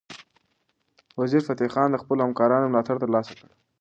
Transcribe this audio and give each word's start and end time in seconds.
وزیرفتح 1.19 1.67
خان 1.73 1.89
د 1.91 1.95
خپلو 2.03 2.21
همکارانو 2.25 2.69
ملاتړ 2.71 2.95
ترلاسه 3.03 3.33
کړ. 3.39 3.47